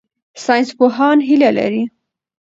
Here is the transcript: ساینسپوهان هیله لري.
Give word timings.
ساینسپوهان 0.43 1.17
هیله 1.27 1.49
لري. 1.57 1.83